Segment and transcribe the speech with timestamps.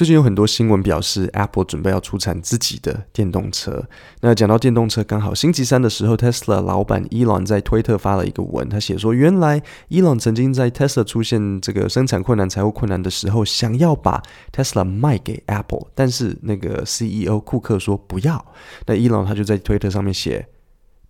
[0.00, 3.86] 最近有很多新闻表示，Apple 准备要出产自己的电动车。
[4.22, 9.60] 那讲到电动车，刚好星期三的时候，Tesla 老板 Elon 在推特发了一个文，他写说，原来
[9.90, 18.42] Elon 曾经在 Tesla 出现这个生产困难、财务困难的时候，想要把 Tesla 卖给 Apple，但是那个 CEO 库克说不要。
[18.86, 20.48] 那 Elon 他就在推特上面写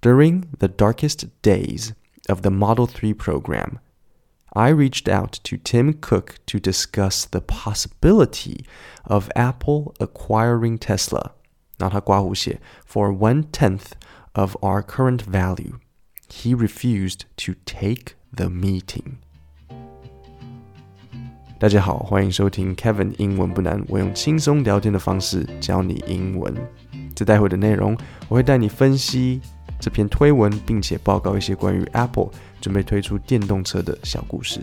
[0.02, 1.90] ，During the darkest days
[2.26, 3.74] of the Model 3 program。
[4.53, 8.63] I reached out to Tim Cook to discuss the possibility
[9.03, 11.31] of Apple acquiring Tesla.
[11.77, 13.91] 然后他刮胡写 for one tenth
[14.31, 15.73] of our current value.
[16.29, 19.17] He refused to take the meeting.
[21.59, 26.53] 大家好，欢迎收听 Kevin 英文不难，我用轻松聊天的方式教你英文。
[27.15, 27.97] 在待会的内容，
[28.27, 29.41] 我会带你分析
[29.80, 32.28] 这篇推文，并且报告一些关于 Apple
[32.60, 34.60] 准备推出电动车的小故事。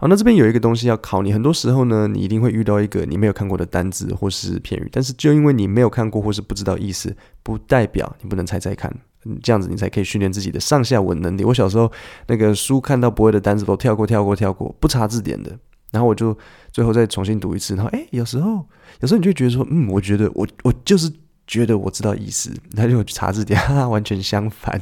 [0.00, 1.32] 好，那这边有一个东西要考你。
[1.32, 8.94] 很多时候呢，你一定会遇到一个你没有看过的单字或是片语，但是就因为你没有看过或是不知道意思，不代表你不能猜猜看。
[9.42, 11.42] 这样子你才可以训练自己的上下文能力。
[11.42, 11.90] 我小时候
[12.28, 15.58] 那个书看到不会的单词都跳过、跳过、跳过，不查字典的。
[15.90, 16.36] 然后我就
[16.72, 17.74] 最后再重新读一次。
[17.74, 18.66] 然后哎，有时候
[19.00, 21.12] 有时候你就觉得说，嗯，我觉得我我就是。
[21.50, 24.78] 觉得我知道意思， 他就去查字典， 哈哈，完全相反。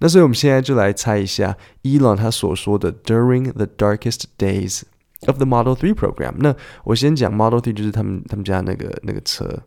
[0.00, 4.82] 那所以我们现在就来猜一下伊朗他所说的 “during the darkest days
[5.28, 6.34] of the Model Three program”。
[6.38, 9.62] 那我先讲 Model Three 就是他们他们家那个那个车。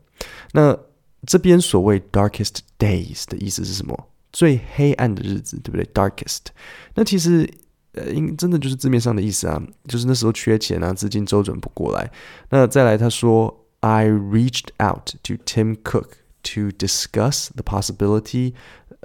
[0.52, 0.78] 那
[1.26, 4.10] 这边所谓 “darkest days” 的意思是什么？
[4.34, 6.48] 最黑暗的日子，对不对？darkest。
[6.96, 7.50] 那其实
[7.94, 12.12] 呃，应真的就是字面上的意思啊，就是那时候缺钱啊，资金周转不过来。
[12.50, 16.08] 那再来，他说：“I reached out to Tim Cook。”
[16.46, 18.54] to discuss the possibility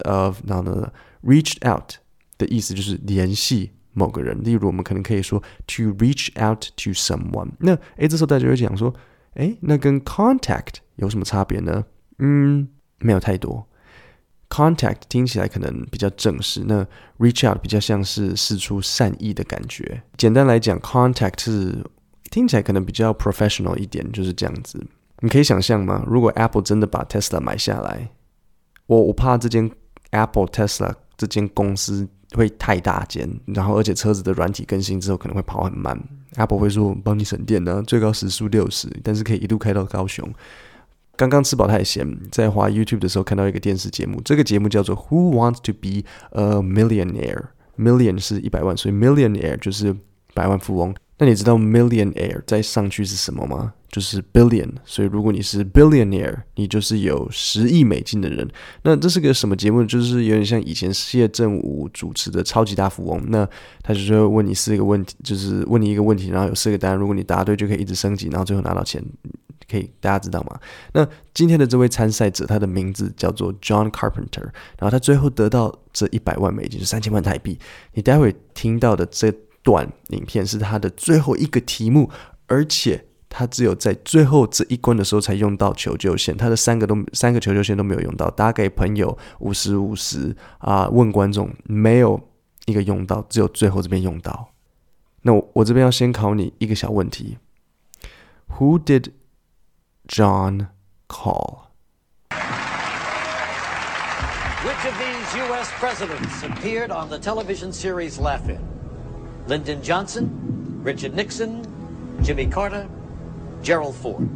[0.04, 1.92] of 然后呢，reached out
[2.36, 4.42] 的意思就是联系某个人。
[4.42, 7.50] 例如，我们可能可以说 to reach out to someone。
[7.60, 8.92] 那诶，这时候大家会讲说，
[9.34, 11.84] 诶，那跟 contact 有什么差别呢？
[12.18, 13.67] 嗯，没有太多。
[14.48, 16.86] Contact 听起来可能比较正式，那
[17.18, 20.02] reach out 比较像是示出善意的感觉。
[20.16, 21.84] 简单来讲，contact 是
[22.30, 24.84] 听起来可能比较 professional 一点，就是这样子。
[25.20, 26.04] 你可以想象吗？
[26.06, 28.10] 如果 Apple 真的把 Tesla 买下来，
[28.86, 29.70] 我我怕这间
[30.10, 35.98] Apple Tesla 这间公司会太大间，然后而且车子的软体更新之后可能会跑很慢。
[36.36, 40.32] Apple 会说帮你省电呢，最高时速六十，但是可以一路开到高雄。
[41.18, 49.94] 刚刚吃饱太闲，在滑 YouTube 的时候看到一个电视节目，这个节目叫做 Who Wants to Be a Millionaire？Million 是一百万，所以 Millionaire 就是
[50.32, 50.94] 百万富翁。
[51.20, 53.72] 那你知道 millionaire 再上去是什么吗？
[53.90, 54.70] 就是 billion。
[54.84, 58.48] 所以如果你是 billionaire，你就是有十亿美金的人。
[58.84, 59.82] 那这是个什么节目？
[59.82, 63.20] 就是有点像以前谢振武主持的《超级大富翁》。
[63.30, 63.44] 那
[63.82, 66.96] 他就说问你四个问题，就是问你一个问题，然后有四个答案。
[66.96, 69.04] 如果你答对，就可以一直升级，然后最后拿到钱。
[69.70, 70.58] 可以大家知道吗？
[70.92, 74.48] 那今天的这位参赛者，他的名字叫做 John Carpenter。
[74.78, 77.58] 然后他最后得到这一百万美金，是三千万台币。
[77.92, 79.32] 你待会听到的这。
[79.60, 82.08] 段影片是他的最后一个题目，
[82.46, 92.18] 而且他只有在最后这一关的时候才用到求救线，他的三个都三个求救线都没有用到，打给朋友五十五十啊，问观众没有
[92.64, 94.48] 一个用到，只有最后这边用到。
[95.22, 97.36] 那我我这边要先考你一个小问题
[98.56, 99.08] ：Who did
[100.08, 100.68] John
[101.08, 101.70] call?
[102.30, 102.40] Which
[104.86, 105.70] of these U.S.
[105.72, 108.66] presidents appeared on the television series Laugh-In?
[109.46, 111.62] Lyndon Johnson, Richard Nixon,
[112.22, 112.88] Jimmy Carter,
[113.62, 114.26] Gerald Ford.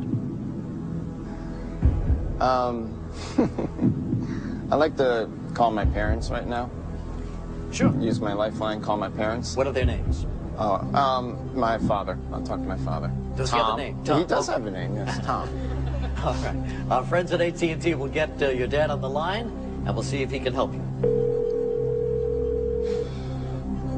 [2.40, 3.08] Um,
[4.70, 6.68] I like to call my parents right now.
[7.70, 7.94] Sure.
[7.98, 9.56] Use my lifeline, call my parents.
[9.56, 10.26] What are their names?
[10.58, 12.18] Oh, um, my father.
[12.32, 13.10] I'll talk to my father.
[13.36, 13.58] Does Tom.
[13.58, 14.04] he have a name?
[14.04, 14.18] Tom.
[14.20, 15.48] He does have a name, yes, Tom.
[16.24, 16.56] All right.
[16.90, 19.46] Our friends at AT&T will get uh, your dad on the line,
[19.86, 20.80] and we'll see if he can help you.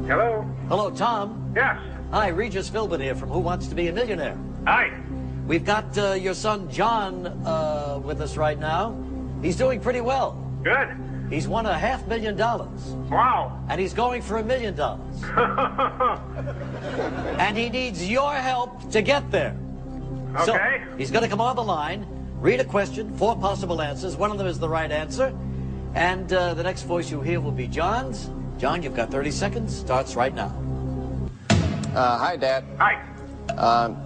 [0.07, 0.41] Hello?
[0.69, 1.51] Hello, Tom.
[1.55, 1.79] Yes.
[2.11, 4.37] Hi, Regis Philbin here from Who Wants to Be a Millionaire.
[4.65, 4.91] Hi.
[5.47, 8.97] We've got uh, your son John uh, with us right now.
[9.41, 10.31] He's doing pretty well.
[10.63, 10.95] Good.
[11.29, 12.81] He's won a half million dollars.
[13.09, 13.63] Wow.
[13.69, 15.23] And he's going for a million dollars.
[17.37, 19.57] And he needs your help to get there.
[20.35, 20.45] Okay.
[20.45, 22.05] So he's going to come on the line,
[22.39, 24.15] read a question, four possible answers.
[24.15, 25.35] One of them is the right answer.
[25.95, 28.29] And uh, the next voice you hear will be John's.
[28.57, 29.75] John, you've got 30 seconds.
[29.75, 30.53] Starts right now.
[31.93, 32.63] Uh, hi, Dad.
[32.77, 33.01] Hi.
[33.57, 33.97] Um,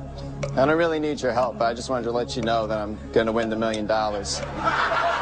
[0.55, 1.57] I don't really need your help.
[1.59, 3.85] but I just wanted to let you know that I'm going to win the million
[3.85, 4.41] dollars.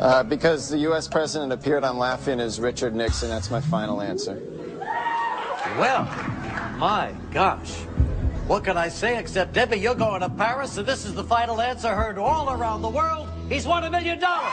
[0.00, 1.06] Uh, because the U.S.
[1.06, 3.28] president appeared on Laugh-In as Richard Nixon.
[3.28, 4.40] That's my final answer.
[5.76, 6.04] Well,
[6.78, 7.74] my gosh.
[8.46, 11.60] What can I say except, Debbie, you're going to Paris, and this is the final
[11.60, 13.28] answer heard all around the world.
[13.50, 14.50] He's won a million dollars.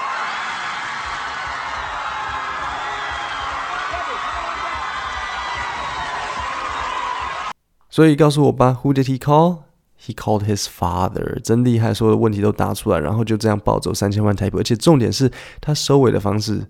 [7.90, 9.67] So, 所以告诉我吧，Who did he call?
[10.00, 16.66] He called his father，真厉害，所有的问题都答出来，然后就这样暴走三千万台币，而且重点是他收尾的方式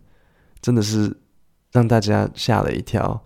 [0.62, 1.16] 真的是
[1.72, 3.24] 让大家吓了一跳。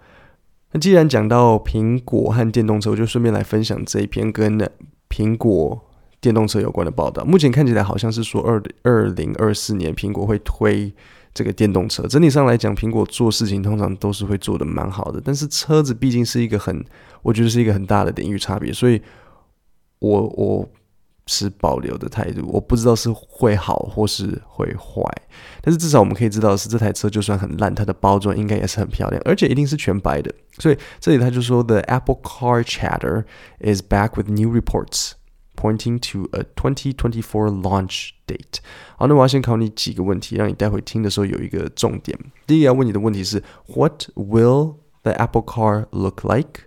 [0.72, 4.60] 那既然讲到苹果和电动车，我就顺便来分享这一篇跟
[5.10, 5.80] 苹果
[6.20, 7.24] 电动车有关的报道。
[7.24, 10.94] 目前看起来好像是说二二零二四年苹果会推。
[11.34, 15.22] 这个电动车整体上来讲，苹果做事情通常都是会做的蛮好的。
[15.24, 16.84] 但是车子毕竟是一个很，
[17.22, 19.02] 我觉得是一个很大的领域差别，所以
[20.01, 20.69] 我我
[21.27, 22.49] 持保留的态度。
[22.53, 25.03] 我不知道是会好或是会坏，
[25.61, 30.33] 但是至少我们可以知道的是，这台车就算很烂，它的包装应该也是很漂亮，而且一定是全白的。
[30.59, 33.25] 所以这里他就说，The Apple Car Chatter
[33.61, 35.13] is back with new reports.
[35.57, 38.59] pointing to a 2024 launch date。
[38.97, 42.17] 好，那我要先考你几个问题，让你待会听的时候有一个重点。
[42.47, 43.43] 第一个要问你的问题是：
[43.75, 46.67] What will the Apple Car look like？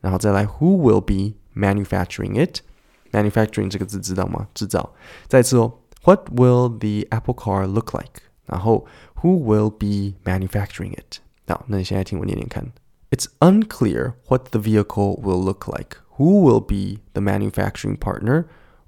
[0.00, 4.48] 然后再来，Who will be manufacturing it？Manufacturing 这个字知道吗？
[4.54, 4.94] 制造。
[5.26, 8.22] 再次哦，What will the Apple Car look like？
[8.46, 8.86] 然后，
[9.22, 11.18] Who will be manufacturing it？
[11.46, 12.72] 好，那你现在听我念念看。
[13.10, 18.44] It's unclear what the vehicle will look like who will be the manufacturing partner,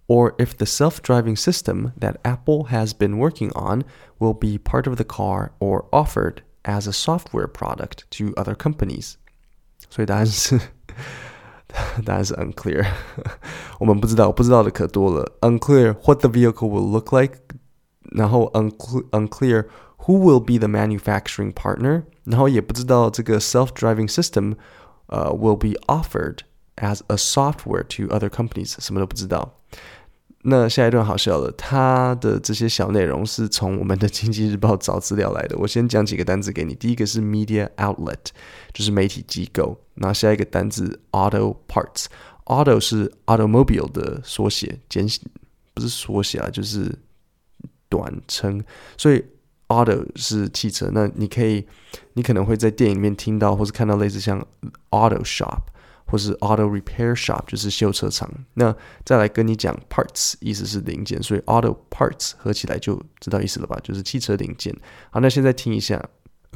[0.06, 3.84] or if the self driving system that Apple has been working on
[4.18, 9.14] will be part of the car or offered as a software product to other companies.
[9.88, 10.60] 所以答案是
[12.04, 12.86] 答案是 unclear，
[13.78, 15.32] 我们不知道，不知道的可多了。
[15.40, 17.38] Unclear what the vehicle will look like，
[18.12, 19.66] 然后 unclear
[19.98, 24.56] who will be the manufacturing partner，然后也不知道这个 self-driving system
[25.06, 26.38] 呃 will be offered
[26.76, 29.54] as a software to other companies，什么都不知道。
[30.47, 35.57] 那下一段好笑了，它的这些小内容是从我们的经济日报找资料来的。
[35.57, 38.27] 我先讲几个单词给你，第一个是 media outlet，
[38.71, 39.75] 就是媒体机构。
[39.95, 45.07] 那下一个单词 auto parts，auto 是 automobile 的缩写，简
[45.73, 46.95] 不是缩写啊，就是
[47.89, 48.63] 短称。
[48.97, 49.25] 所以
[49.67, 51.65] auto 是汽车，那你可以，
[52.13, 54.45] 你可能会在电影里面听到或是看到类似像
[54.91, 55.61] auto shop。
[56.06, 58.28] 或是 auto repair shop 就是修车厂。
[58.54, 58.74] 那
[59.04, 63.78] 再来跟你讲 parts，意思是零件，所以 auto parts 合起来就知道意思了吧？
[63.82, 64.74] 就是汽车零件。
[65.10, 66.08] 好，那现在听一下。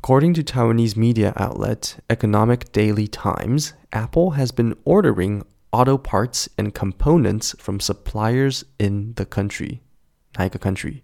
[0.03, 6.73] According to Taiwanese media outlet Economic Daily Times, Apple has been ordering auto parts and
[6.73, 9.79] components from suppliers in the country.
[10.35, 11.03] 哪一个 country？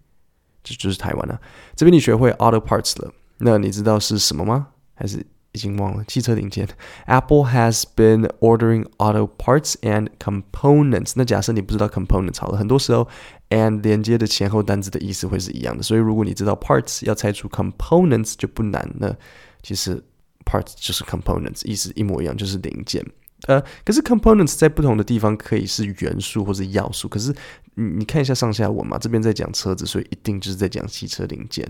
[0.64, 1.40] 这就是台湾啊。
[1.76, 4.68] 这边你学会 auto parts 了，那你知道是什么吗？
[4.94, 5.24] 还是
[5.55, 6.67] 已经忘了汽车零件。
[7.05, 11.13] Apple has been ordering auto parts and components。
[11.15, 13.07] 那假设你不知道 components 好了，很多时候
[13.49, 15.81] and 连接的前后单词的意思会是一样的。
[15.81, 19.17] 所以如果你知道 parts，要拆出 components 就不难了。
[19.63, 20.03] 其实
[20.43, 23.03] parts 就是 components，意思一模一样，就是零件。
[23.47, 27.07] 呃，可是 components 在不同的地方可以是元素或者要素。
[27.07, 27.33] 可是
[27.75, 31.67] 你你看一下上下文嘛，这边在讲车子，所以一定就是在讲汽车零件。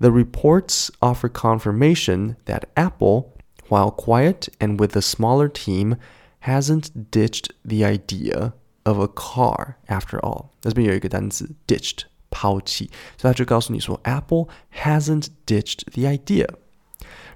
[0.00, 3.32] The reports offer confirmation that Apple,
[3.68, 5.96] while quiet and with a smaller team,
[6.40, 8.52] hasn't ditched the idea
[8.84, 10.50] of a car after all.
[10.60, 16.48] 这边有一个单词 ditched 抛弃，所以他就告诉你说 Apple hasn't ditched the idea。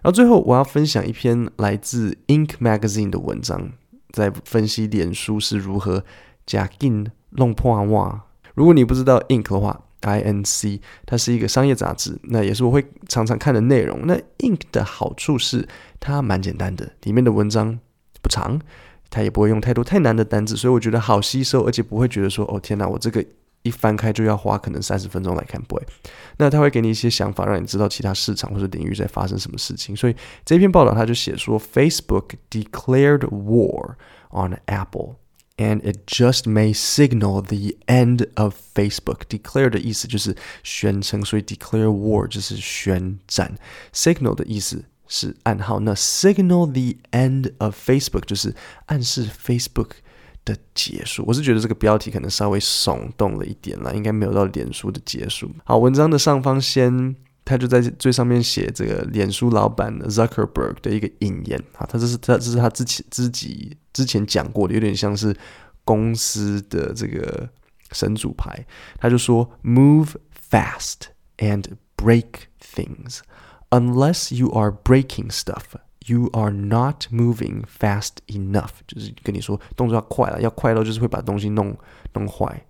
[0.00, 3.73] 然后最后我要分享一篇来自 Ink Magazine 的文章，
[4.11, 6.04] 在分析脸书是如何
[6.45, 8.25] 假硬弄破袜。
[8.54, 14.01] 如果你不知道 Ink 的话 ，INC，它是一个商业杂志，那也是我会常常看的内容。
[14.05, 15.67] 那 Ink 的好处是
[16.00, 17.79] 它蛮简单的，里面的文章
[18.22, 18.60] 不长，
[19.10, 23.25] 它也不会用太多太难的单字，所以我觉得好吸收，而且不会觉得说哦天哪，我这个
[23.63, 25.83] 一翻开就要花可能三十分钟来看，不会。
[26.38, 29.95] 那它会给你一些想法，让你知道其他市场或者领域在发生什么事情。
[29.95, 33.95] 所以这篇报道他就写说，Facebook declared war
[34.31, 35.15] on Apple。
[35.57, 39.23] and it just may signal the end of Facebook.
[39.28, 43.57] Declare 的意思就是宣称，所以 declare war 就是宣战。
[43.92, 48.54] Signal 的意思是暗号，那 signal the end of Facebook 就是
[48.87, 49.90] 暗示 Facebook
[50.45, 51.25] 的结束。
[51.26, 55.50] 我是觉得这个标题可能稍微耸动了一点了，应该没有到脸书的结束。
[55.64, 57.16] 好，文章的上方先。
[57.45, 65.35] 他就在最上面写这个脸书老板 Zuckerberg 的一个引言啊，他这是他这是他之前自己之前讲过的，有点像是
[65.83, 67.50] 公司的这个
[67.91, 68.65] 神主牌。
[68.97, 70.12] 他就说：“Move
[70.50, 71.07] fast
[71.38, 71.65] and
[71.97, 73.19] break things.
[73.69, 78.69] Unless you are breaking stuff, you are not moving fast enough.
[78.88, 81.75] 就是跟你说动作要快了，要快到就是会把东西弄
[82.13, 82.65] 弄坏。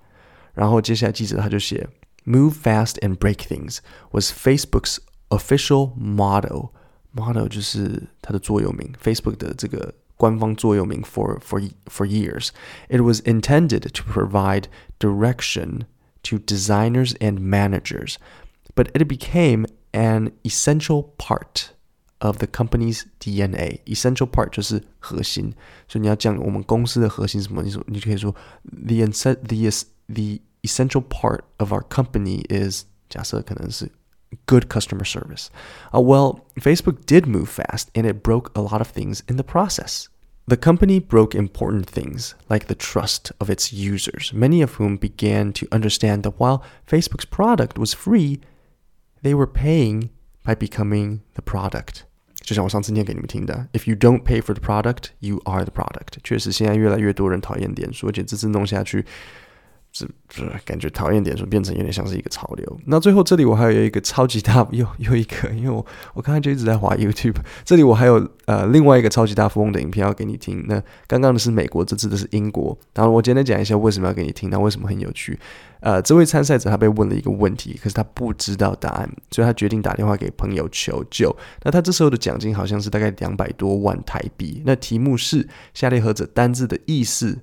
[0.54, 1.88] 然后接下来记者他就写
[2.25, 3.79] ，Move fast and break things
[4.13, 4.99] was Facebook's
[5.31, 6.71] official motto.
[7.15, 12.51] Motto 就是它的座右铭，Facebook 的这个官方座右铭 for for for years.
[12.89, 14.65] It was intended to provide
[14.99, 15.87] direction
[16.25, 18.17] to designers and managers,
[18.75, 21.71] but it became an essential part
[22.21, 23.81] of the company's DNA.
[23.87, 25.55] Essential part 就是核心，
[25.89, 27.63] 所以你要讲我们公司的核心是什么？
[27.63, 28.35] 你说你就可以说
[28.65, 29.71] the the
[30.09, 33.91] the essential part of our company is 假设可能是
[34.47, 35.49] good customer service.
[35.93, 39.45] Uh, well, Facebook did move fast and it broke a lot of things in the
[39.45, 40.07] process.
[40.47, 45.53] The company broke important things like the trust of its users, many of whom began
[45.53, 48.41] to understand that while Facebook's product was free,
[49.23, 50.09] they were paying
[50.45, 52.05] by becoming the product.
[52.41, 56.17] 就像我上次念给你们听的，If you don't pay for the product, you are the product。
[56.25, 59.05] 确实，现在越来越多人讨厌脸书，而且这次弄下去，
[59.94, 62.80] 是是感觉讨厌点说变成有点像是一个潮流。
[62.88, 65.86] 那最后这里我还有一个超级大又 又一个，因为我
[66.16, 70.66] 我刚才就一直在滑 YouTube，这里我还有呃另外一个超级大富翁的影片要给你听。
[70.68, 72.76] 那刚刚的是美国，这次的是英国。
[72.96, 75.40] 然后我简单讲一下为什么要给你听，那为什么很有趣？
[75.82, 81.36] 呃，这位参赛者他被问了一个问题，可是他不知道答案，所以他决定打电话给朋友求救。
[81.64, 84.64] 那他这时候的奖金好像是大概两百多万台币。
[84.66, 87.38] 那题目是下列何者单字的意思？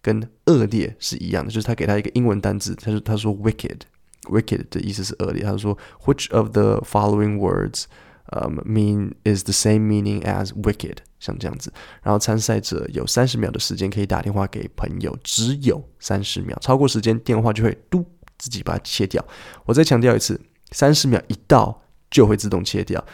[0.00, 5.42] 跟恶劣是一样的，就是他给他一个英文单字，他说他说 wicked，wicked 的意思是恶劣。
[5.42, 7.84] 他说 which of the following words
[8.32, 11.72] um mean is the same meaning as wicked，像这样子。
[12.02, 18.04] 然后参赛者有三十秒的时间可以打电话给朋友，只有三十秒，超过时间电话就会嘟
[18.38, 19.24] 自己把它切掉。
[19.64, 20.40] 我再强调一次，
[20.70, 23.04] 三十秒一到就会自动切掉。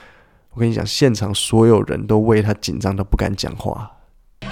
[0.50, 3.90] 我跟你讲，现场所有人都为他紧张到不敢讲话。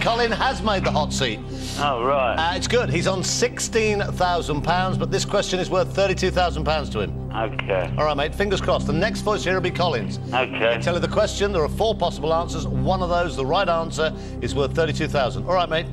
[0.01, 1.39] Colin has made the hot seat.
[1.79, 2.35] Oh, right.
[2.35, 2.91] Uh, it's good.
[2.91, 7.31] He's on £16,000, but this question is worth £32,000 to him.
[7.33, 7.95] Okay.
[7.99, 8.87] All right, mate, fingers crossed.
[8.87, 10.19] The next voice here will be Colin's.
[10.33, 10.75] Okay.
[10.75, 11.53] I tell you the question.
[11.53, 12.67] There are four possible answers.
[12.67, 15.87] One of those, the right answer, is worth 32000 All right, mate.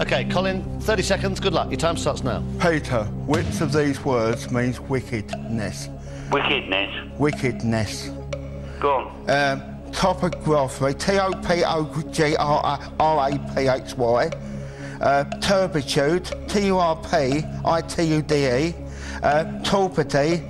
[0.00, 1.40] Okay, Colin, 30 seconds.
[1.40, 1.70] Good luck.
[1.70, 2.42] Your time starts now.
[2.60, 5.88] Peter, which of these words means wickedness?
[6.30, 7.10] Wickedness.
[7.18, 8.10] Wickedness.
[8.80, 9.30] Go on.
[9.30, 14.30] Um, topography, T O P O G R R A P H Y.
[15.00, 18.74] Uh, turpitude, T U R P I T U D E.
[19.22, 20.42] Uh, torpidity,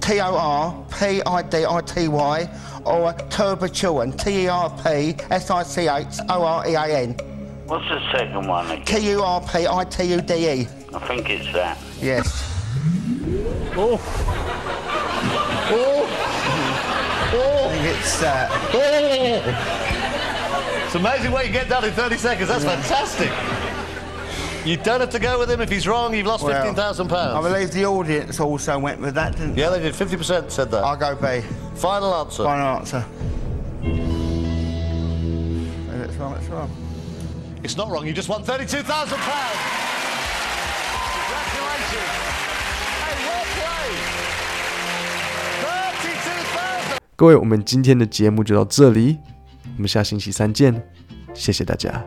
[0.00, 2.48] T O R P I D I T Y.
[2.84, 7.14] Or terpsichorean, T E R P S I C H O R E A N.
[7.66, 8.84] What's the second one again?
[8.84, 10.68] T U R P I T U D E.
[10.92, 11.78] I think it's that.
[12.00, 12.46] Yes.
[13.76, 14.00] Oh.
[15.72, 15.99] Oh.
[17.82, 18.48] It's uh,
[20.84, 22.48] It's amazing what you get done in 30 seconds.
[22.48, 23.30] That's fantastic.
[24.66, 25.62] You don't have to go with him.
[25.62, 27.10] If he's wrong, you've lost well, £15,000.
[27.10, 29.62] I believe the audience also went with that, didn't they?
[29.62, 29.94] Yeah, they did.
[29.94, 30.84] 50% said that.
[30.84, 31.40] I'll go B.
[31.76, 32.44] Final answer.
[32.44, 33.02] Final answer.
[33.80, 33.94] Maybe
[36.04, 36.70] it's wrong, it's wrong.
[37.62, 38.06] It's not wrong.
[38.06, 38.84] You just won £32,000.
[41.16, 42.49] Congratulations.
[47.20, 49.18] 各位，我们今天的节目就到这里，
[49.76, 50.82] 我们下星期三见，
[51.34, 52.02] 谢谢大家。